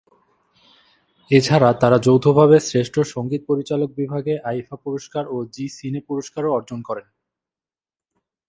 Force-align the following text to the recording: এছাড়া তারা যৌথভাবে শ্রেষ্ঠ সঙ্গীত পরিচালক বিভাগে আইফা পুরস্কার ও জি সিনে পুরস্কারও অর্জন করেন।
এছাড়া 1.31 1.69
তারা 1.73 1.97
যৌথভাবে 2.05 2.57
শ্রেষ্ঠ 2.59 2.95
সঙ্গীত 3.13 3.41
পরিচালক 3.49 3.89
বিভাগে 3.99 4.33
আইফা 4.51 4.75
পুরস্কার 4.85 5.23
ও 5.27 5.37
জি 5.53 5.65
সিনে 5.77 6.01
পুরস্কারও 6.09 6.53
অর্জন 6.57 6.79
করেন। 6.89 7.07